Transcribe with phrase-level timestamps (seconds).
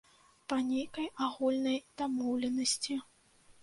[0.53, 3.03] Па нейкай агульнай дамоўленасці.